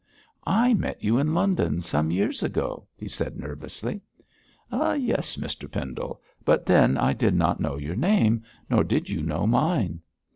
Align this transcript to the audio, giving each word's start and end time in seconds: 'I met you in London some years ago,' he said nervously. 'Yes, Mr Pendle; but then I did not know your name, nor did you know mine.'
'I 0.47 0.73
met 0.73 1.03
you 1.03 1.19
in 1.19 1.35
London 1.35 1.79
some 1.79 2.09
years 2.09 2.41
ago,' 2.41 2.87
he 2.97 3.07
said 3.07 3.37
nervously. 3.37 4.01
'Yes, 4.71 5.37
Mr 5.37 5.71
Pendle; 5.71 6.23
but 6.43 6.65
then 6.65 6.97
I 6.97 7.13
did 7.13 7.35
not 7.35 7.59
know 7.59 7.77
your 7.77 7.95
name, 7.95 8.41
nor 8.67 8.83
did 8.83 9.11
you 9.11 9.21
know 9.21 9.45
mine.' 9.45 10.01